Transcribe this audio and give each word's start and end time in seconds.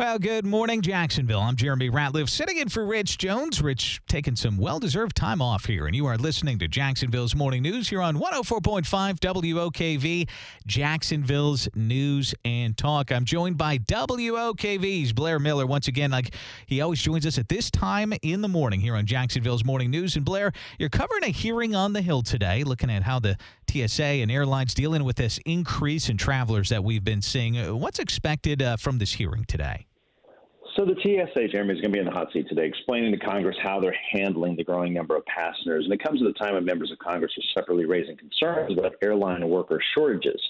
Well, 0.00 0.18
good 0.18 0.46
morning, 0.46 0.80
Jacksonville. 0.80 1.40
I'm 1.40 1.56
Jeremy 1.56 1.90
Ratliff, 1.90 2.30
sitting 2.30 2.56
in 2.56 2.70
for 2.70 2.86
Rich 2.86 3.18
Jones. 3.18 3.60
Rich 3.60 4.00
taking 4.08 4.34
some 4.34 4.56
well 4.56 4.78
deserved 4.78 5.14
time 5.14 5.42
off 5.42 5.66
here, 5.66 5.86
and 5.86 5.94
you 5.94 6.06
are 6.06 6.16
listening 6.16 6.58
to 6.60 6.68
Jacksonville's 6.68 7.36
Morning 7.36 7.62
News 7.62 7.90
here 7.90 8.00
on 8.00 8.16
104.5 8.16 9.18
WOKV, 9.20 10.26
Jacksonville's 10.66 11.68
News 11.74 12.34
and 12.46 12.78
Talk. 12.78 13.12
I'm 13.12 13.26
joined 13.26 13.58
by 13.58 13.76
WOKV's 13.76 15.12
Blair 15.12 15.38
Miller 15.38 15.66
once 15.66 15.86
again. 15.86 16.10
Like 16.10 16.34
he 16.64 16.80
always 16.80 17.02
joins 17.02 17.26
us 17.26 17.36
at 17.36 17.50
this 17.50 17.70
time 17.70 18.14
in 18.22 18.40
the 18.40 18.48
morning 18.48 18.80
here 18.80 18.96
on 18.96 19.04
Jacksonville's 19.04 19.66
Morning 19.66 19.90
News. 19.90 20.16
And 20.16 20.24
Blair, 20.24 20.50
you're 20.78 20.88
covering 20.88 21.24
a 21.24 21.28
hearing 21.28 21.74
on 21.74 21.92
the 21.92 22.00
Hill 22.00 22.22
today, 22.22 22.64
looking 22.64 22.90
at 22.90 23.02
how 23.02 23.18
the 23.18 23.36
TSA 23.70 24.02
and 24.02 24.30
airlines 24.30 24.72
dealing 24.72 25.04
with 25.04 25.16
this 25.16 25.38
increase 25.44 26.08
in 26.08 26.16
travelers 26.16 26.70
that 26.70 26.82
we've 26.82 27.04
been 27.04 27.20
seeing. 27.20 27.56
What's 27.78 27.98
expected 27.98 28.62
uh, 28.62 28.78
from 28.78 28.96
this 28.96 29.12
hearing 29.12 29.44
today? 29.44 29.88
So 30.76 30.84
the 30.84 30.94
TSA, 30.94 31.48
Jeremy, 31.48 31.74
is 31.74 31.80
going 31.80 31.90
to 31.90 31.96
be 31.96 31.98
in 31.98 32.04
the 32.04 32.12
hot 32.12 32.32
seat 32.32 32.48
today, 32.48 32.64
explaining 32.64 33.10
to 33.12 33.18
Congress 33.18 33.56
how 33.60 33.80
they're 33.80 33.96
handling 34.12 34.54
the 34.54 34.62
growing 34.62 34.92
number 34.92 35.16
of 35.16 35.26
passengers. 35.26 35.84
And 35.84 35.92
it 35.92 36.02
comes 36.02 36.22
at 36.22 36.28
a 36.28 36.32
time 36.32 36.54
when 36.54 36.64
members 36.64 36.92
of 36.92 36.98
Congress 37.00 37.32
are 37.36 37.60
separately 37.60 37.86
raising 37.86 38.16
concerns 38.16 38.78
about 38.78 38.94
airline 39.02 39.48
worker 39.48 39.80
shortages. 39.94 40.40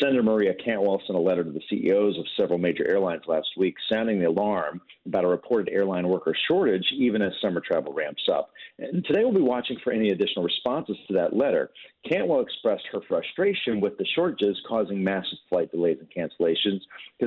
Senator 0.00 0.22
Maria 0.22 0.54
Cantwell 0.54 1.00
sent 1.06 1.18
a 1.18 1.20
letter 1.20 1.44
to 1.44 1.50
the 1.50 1.62
CEOs 1.68 2.18
of 2.18 2.24
several 2.36 2.58
major 2.58 2.88
airlines 2.88 3.22
last 3.26 3.48
week, 3.56 3.74
sounding 3.88 4.18
the 4.18 4.26
alarm 4.26 4.80
about 5.06 5.24
a 5.24 5.28
reported 5.28 5.72
airline 5.72 6.06
worker 6.08 6.34
shortage, 6.46 6.86
even 6.92 7.22
as 7.22 7.32
summer 7.40 7.60
travel 7.60 7.92
ramps 7.92 8.28
up. 8.30 8.50
And 8.78 9.04
today 9.04 9.24
we'll 9.24 9.32
be 9.32 9.40
watching 9.40 9.78
for 9.82 9.92
any 9.92 10.10
additional 10.10 10.44
responses 10.44 10.96
to 11.08 11.14
that 11.14 11.34
letter. 11.34 11.70
Cantwell 12.08 12.40
expressed 12.40 12.84
her 12.92 13.00
frustration 13.08 13.80
with 13.80 13.98
the 13.98 14.06
shortages 14.14 14.60
causing 14.68 15.02
massive 15.02 15.38
flight 15.48 15.70
delays 15.70 15.98
and 15.98 16.10
cancellations, 16.10 16.80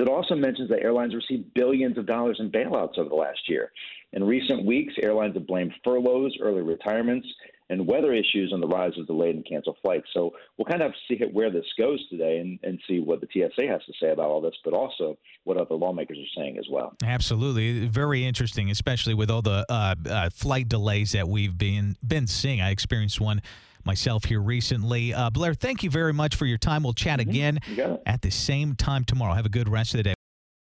it 0.00 0.08
also 0.08 0.34
mentions 0.34 0.68
that 0.70 0.82
airlines 0.82 1.14
received 1.14 1.52
billions 1.54 1.98
of 1.98 2.06
dollars 2.06 2.38
in 2.40 2.50
bailouts 2.50 2.98
over 2.98 3.08
the 3.08 3.14
last 3.14 3.40
year. 3.48 3.72
In 4.12 4.24
recent 4.24 4.64
weeks, 4.64 4.94
airlines 5.02 5.34
have 5.34 5.46
blamed 5.46 5.72
furloughs, 5.84 6.36
early 6.40 6.62
retirements, 6.62 7.26
and 7.70 7.86
weather 7.86 8.14
issues 8.14 8.52
on 8.52 8.60
the 8.60 8.66
rise 8.66 8.92
of 8.98 9.06
delayed 9.06 9.34
and 9.34 9.46
canceled 9.46 9.76
flights. 9.82 10.06
So 10.14 10.32
we'll 10.56 10.64
kind 10.64 10.82
of 10.82 10.92
see 11.06 11.18
where 11.32 11.50
this 11.50 11.66
goes 11.78 12.06
today 12.08 12.38
and, 12.38 12.58
and 12.62 12.80
see 12.88 13.00
what 13.00 13.20
the 13.20 13.28
TSA 13.32 13.66
has 13.66 13.84
to 13.84 13.92
say 14.00 14.10
about 14.10 14.30
all 14.30 14.40
this, 14.40 14.54
but 14.64 14.72
also 14.72 15.18
what 15.44 15.58
other 15.58 15.74
lawmakers 15.74 16.18
are 16.18 16.40
saying 16.40 16.58
as 16.58 16.66
well. 16.70 16.94
Absolutely, 17.04 17.86
very 17.86 18.24
interesting, 18.24 18.70
especially 18.70 19.14
with 19.14 19.30
all 19.30 19.42
the 19.42 19.66
uh, 19.68 19.94
uh, 20.08 20.30
flight 20.30 20.68
delays 20.68 21.12
that 21.12 21.28
we've 21.28 21.58
been 21.58 21.96
been 22.06 22.26
seeing. 22.26 22.60
I 22.60 22.70
experienced 22.70 23.20
one 23.20 23.42
myself 23.84 24.24
here 24.24 24.40
recently. 24.40 25.14
Uh, 25.14 25.30
Blair, 25.30 25.54
thank 25.54 25.82
you 25.82 25.90
very 25.90 26.12
much 26.12 26.36
for 26.36 26.46
your 26.46 26.58
time. 26.58 26.82
We'll 26.82 26.92
chat 26.92 27.20
mm-hmm. 27.20 27.30
again 27.30 27.60
at 28.06 28.22
the 28.22 28.30
same 28.30 28.74
time 28.74 29.04
tomorrow. 29.04 29.34
Have 29.34 29.46
a 29.46 29.50
good 29.50 29.68
rest 29.68 29.94
of 29.94 29.98
the 29.98 30.04
day. 30.04 30.14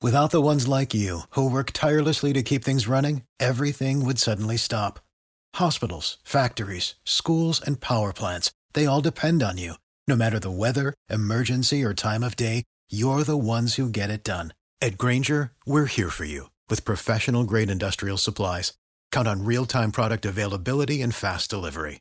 Without 0.01 0.31
the 0.31 0.41
ones 0.41 0.69
like 0.69 0.95
you 0.95 1.23
who 1.31 1.51
work 1.51 1.73
tirelessly 1.73 2.33
to 2.33 2.43
keep 2.43 2.63
things 2.63 2.87
running, 2.87 3.23
everything 3.41 4.05
would 4.05 4.21
suddenly 4.21 4.57
stop. 4.57 5.01
Hospitals, 5.57 6.19
factories, 6.23 6.95
schools, 7.05 7.61
and 7.61 7.81
power 7.81 8.13
plants, 8.13 8.53
they 8.75 8.87
all 8.87 9.01
depend 9.01 9.43
on 9.43 9.59
you. 9.59 9.75
No 10.06 10.15
matter 10.15 10.39
the 10.39 10.53
weather, 10.53 10.95
emergency, 11.11 11.83
or 11.83 11.95
time 11.95 12.22
of 12.22 12.37
day, 12.37 12.62
you're 12.89 13.25
the 13.25 13.37
ones 13.37 13.75
who 13.75 13.89
get 13.91 14.09
it 14.09 14.22
done. 14.22 14.55
At 14.81 14.99
Grainger, 14.99 15.51
we're 15.67 15.87
here 15.87 16.11
for 16.11 16.25
you 16.25 16.51
with 16.71 16.84
professional 16.84 17.43
grade 17.43 17.71
industrial 17.71 18.19
supplies. 18.19 18.75
Count 19.11 19.27
on 19.27 19.45
real 19.45 19.67
time 19.67 19.91
product 19.91 20.25
availability 20.25 21.03
and 21.03 21.12
fast 21.15 21.51
delivery. 21.51 22.01